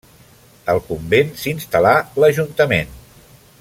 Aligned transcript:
Al 0.73 0.81
convent, 0.87 1.29
s'hi 1.43 1.53
instal·là 1.59 1.93
l'Ajuntament. 2.25 2.99